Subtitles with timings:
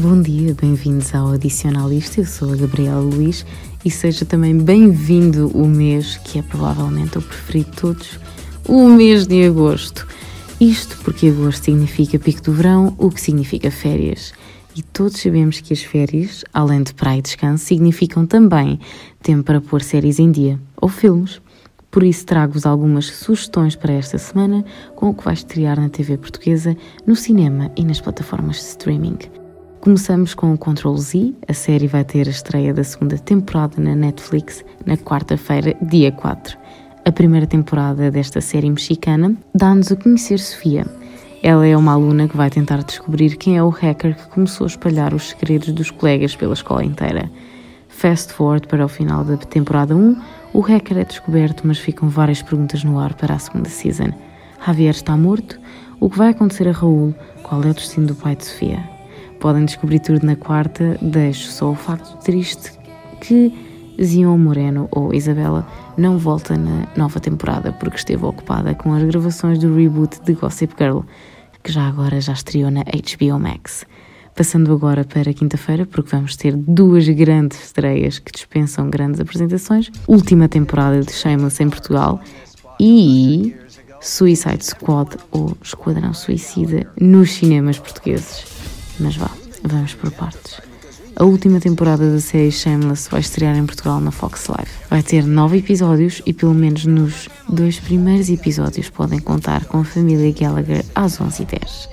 [0.00, 2.22] Bom dia, bem-vindos ao Adicionalista.
[2.22, 3.44] Eu sou a Gabriela Luiz
[3.84, 8.20] e seja também bem-vindo o mês que é provavelmente o preferido de todos,
[8.66, 10.08] o mês de agosto.
[10.58, 14.32] Isto porque agosto significa pico do verão, o que significa férias.
[14.74, 18.80] E todos sabemos que as férias, além de praia e descanso, significam também
[19.22, 21.42] tempo para pôr séries em dia ou filmes.
[21.90, 24.64] Por isso trago-vos algumas sugestões para esta semana
[24.96, 26.74] com o que vai estrear na TV portuguesa,
[27.06, 29.39] no cinema e nas plataformas de streaming.
[29.80, 31.34] Começamos com o Control Z.
[31.48, 36.58] A série vai ter a estreia da segunda temporada na Netflix na quarta-feira, dia 4.
[37.02, 40.86] A primeira temporada desta série mexicana dá-nos a conhecer Sofia.
[41.42, 44.68] Ela é uma aluna que vai tentar descobrir quem é o hacker que começou a
[44.68, 47.30] espalhar os segredos dos colegas pela escola inteira.
[47.88, 50.14] Fast forward para o final da temporada 1,
[50.52, 54.12] o hacker é descoberto, mas ficam várias perguntas no ar para a segunda season.
[54.62, 55.58] Javier está morto?
[55.98, 57.14] O que vai acontecer a Raul?
[57.42, 58.89] Qual é o destino do pai de Sofia?
[59.40, 62.72] Podem descobrir tudo na quarta, deixo só o facto triste
[63.22, 63.50] que
[64.02, 69.58] Zion Moreno, ou Isabela, não volta na nova temporada porque esteve ocupada com as gravações
[69.58, 71.00] do reboot de Gossip Girl,
[71.62, 73.86] que já agora já estreou na HBO Max.
[74.34, 79.90] Passando agora para quinta-feira, porque vamos ter duas grandes estreias que dispensam grandes apresentações.
[80.06, 82.20] Última temporada de Shameless em Portugal
[82.78, 83.54] e
[84.00, 88.49] Suicide Squad, ou Esquadrão Suicida, nos cinemas portugueses.
[89.00, 89.30] Mas vá,
[89.64, 90.60] vamos por partes.
[91.16, 94.70] A última temporada da série Shameless vai estrear em Portugal na Fox Live.
[94.88, 99.84] Vai ter nove episódios e pelo menos nos dois primeiros episódios podem contar com a
[99.84, 101.88] família Gallagher às 11h10.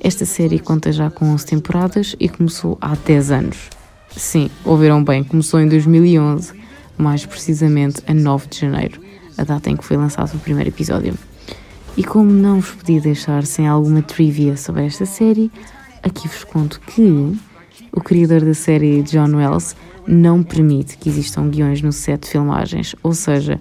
[0.00, 3.70] Esta série conta já com 11 temporadas e começou há 10 anos.
[4.16, 6.52] Sim, ouviram bem, começou em 2011,
[6.98, 9.00] mais precisamente a 9 de janeiro,
[9.38, 11.14] a data em que foi lançado o primeiro episódio.
[11.96, 15.52] E como não vos podia deixar sem alguma trivia sobre esta série,
[16.02, 17.36] aqui vos conto que
[17.92, 19.76] o criador da série, John Wells,
[20.06, 23.60] não permite que existam guiões no set de filmagens, ou seja,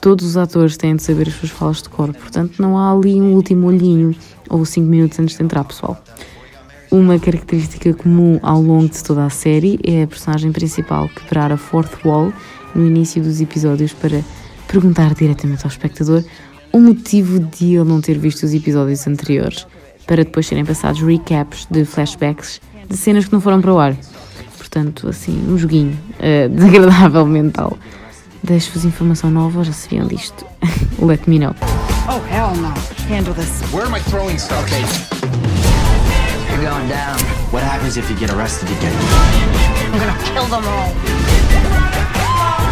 [0.00, 3.20] todos os atores têm de saber as suas falas de cor, portanto não há ali
[3.20, 4.14] um último olhinho
[4.48, 6.02] ou cinco minutos antes de entrar, pessoal.
[6.90, 11.56] Uma característica comum ao longo de toda a série é a personagem principal quebrar a
[11.56, 12.32] fourth wall
[12.74, 14.24] no início dos episódios para
[14.66, 16.24] perguntar diretamente ao espectador
[16.72, 19.66] o motivo de ele não ter visto os episódios anteriores
[20.08, 23.94] para depois serem passados recaps de flashbacks de cenas que não foram para o ar.
[24.56, 27.78] Portanto, assim, um joguinho uh, desagradável mental.
[28.42, 30.46] Deixo-vos informação nova, já se viam disto.
[30.98, 31.54] Let me know.
[32.08, 32.72] Oh, hell no.
[33.08, 33.60] Handle this.
[33.72, 34.64] Where am I throwing stuff?
[34.64, 34.80] Okay.
[36.50, 37.18] You're going down.
[37.52, 38.94] What happens if you get arrested again?
[39.92, 40.92] I'm gonna kill them all.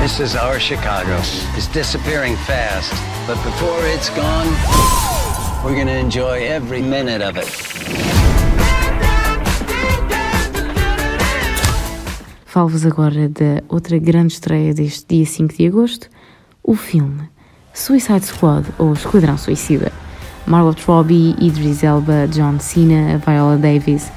[0.00, 1.18] This is our Chicago.
[1.56, 2.92] It's disappearing fast,
[3.26, 5.16] but before it's gone...
[5.66, 7.49] We're gonna enjoy every minute of it.
[12.44, 16.09] Falo-vos agora da outra grande estreia deste dia 5 de agosto,
[16.62, 17.28] o filme
[17.75, 19.91] Suicide Squad, ou Esquadrão Suicida.
[20.47, 24.09] Margot Robbie, Idris Elba, John Cena, Viola Davis,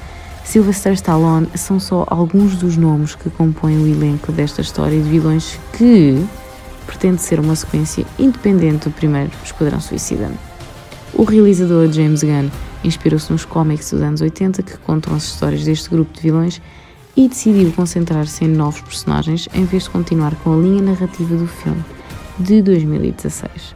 [0.44, 5.58] Sylvester Stallone são só alguns dos nomes que compõem o elenco desta história de vilões
[5.76, 6.24] que
[6.86, 10.30] pretende ser uma sequência independente do primeiro Esquadrão Suicida.
[11.12, 12.48] O realizador James Gunn
[12.84, 16.62] inspirou-se nos cómics dos anos 80 que contam as histórias deste grupo de vilões
[17.16, 21.46] e decidiu concentrar-se em novos personagens em vez de continuar com a linha narrativa do
[21.46, 21.84] filme
[22.38, 23.74] de 2016.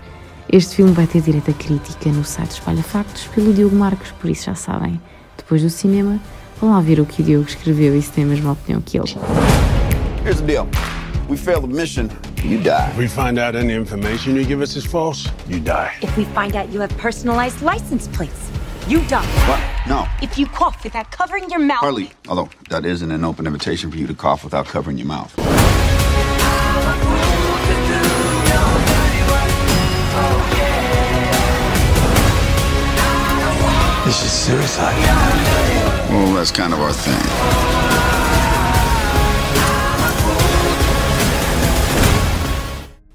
[0.50, 4.30] Este filme vai ter direito a crítica no site Espalha Factos pelo Diogo Marcos, por
[4.30, 5.00] isso já sabem.
[5.36, 6.20] Depois do cinema,
[6.60, 8.96] vão lá ver o que o Diogo escreveu e se tem a mesma opinião que
[8.96, 9.08] ele.
[10.24, 10.68] Here's the deal.
[11.28, 12.08] We fail the mission,
[12.44, 12.90] you die.
[12.90, 15.94] If we find out any information you give us is false, you die.
[16.02, 18.50] If we find out you have personalized license plates,
[18.86, 19.24] you die.
[19.48, 19.60] What?
[19.88, 20.06] No.
[20.22, 21.80] If you cough without covering your mouth.
[21.80, 25.34] Harley, although that isn't an open invitation for you to cough without covering your mouth.
[34.04, 34.94] This is suicide.
[36.10, 38.23] Well, that's kind of our thing.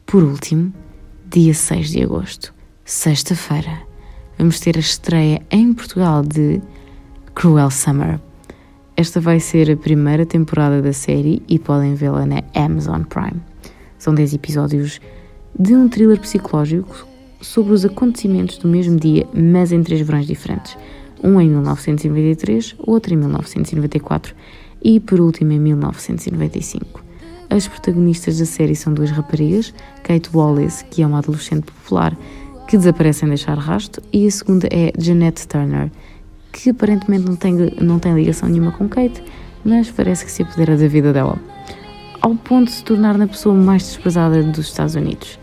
[0.10, 0.74] Por último,
[1.30, 2.52] dia 6 de agosto,
[2.84, 3.84] sexta-feira,
[4.40, 6.60] vamos ter a estreia em Portugal de
[7.36, 8.20] Cruel Summer.
[8.98, 13.40] Esta vai ser a primeira temporada da série e podem vê-la na Amazon Prime.
[14.00, 15.00] São 10 episódios
[15.60, 17.06] de um thriller psicológico
[17.40, 20.76] sobre os acontecimentos do mesmo dia, mas em três verões diferentes.
[21.24, 24.34] Um em 1993, outro em 1994
[24.82, 27.09] e, por último, em 1995.
[27.50, 29.74] As protagonistas da série são duas raparigas,
[30.04, 32.16] Kate Wallace, que é uma adolescente popular
[32.68, 35.90] que desaparece sem deixar rasto, e a segunda é Jeanette Turner,
[36.52, 39.24] que aparentemente não tem, não tem ligação nenhuma com Kate,
[39.66, 41.40] mas parece que se apodera da vida dela,
[42.22, 45.40] ao ponto de se tornar na pessoa mais desprezada dos Estados Unidos.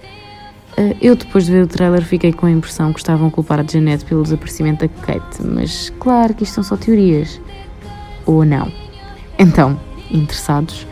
[0.77, 3.59] Eh, eu, depois de ver o trailer, fiquei com a impressão que estavam a culpar
[3.59, 7.41] a Janet pelo desaparecimento da Kate, mas claro que isto são só teorias.
[8.27, 8.71] Ou não.
[9.39, 9.81] Então,
[10.11, 10.87] interessados,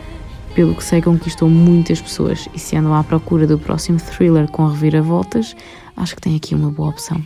[0.55, 4.65] pelo que sei, conquistou muitas pessoas e se andam à procura do próximo thriller com
[4.65, 5.53] reviravoltas,
[5.97, 7.21] acho que tem aqui uma boa opção.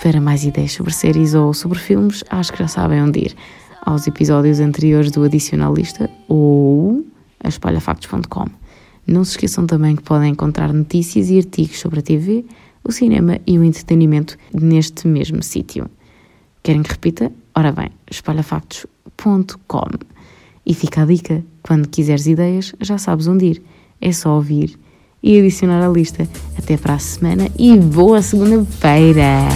[0.00, 3.36] Para mais ideias sobre séries ou sobre filmes, acho que já sabem onde ir.
[3.84, 7.04] Aos episódios anteriores do Adicionalista ou
[7.42, 8.46] a espalhafactos.com.
[9.04, 12.44] Não se esqueçam também que podem encontrar notícias e artigos sobre a TV,
[12.84, 15.90] o cinema e o entretenimento neste mesmo sítio.
[16.62, 17.32] Querem que repita?
[17.52, 20.17] Ora bem, espalhafactos.com.
[20.68, 23.62] E fica a dica: quando quiseres ideias, já sabes onde ir.
[24.00, 24.78] É só ouvir
[25.22, 26.28] e adicionar à lista.
[26.56, 29.48] Até para a semana e boa segunda-feira!